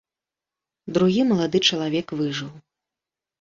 Другі 0.95 1.21
малады 1.33 1.61
чалавек 1.69 2.07
выжыў. 2.23 2.49